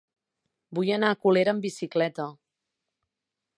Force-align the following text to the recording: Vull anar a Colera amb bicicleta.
Vull 0.77 0.89
anar 0.95 1.11
a 1.15 1.17
Colera 1.27 1.53
amb 1.55 1.65
bicicleta. 1.67 2.27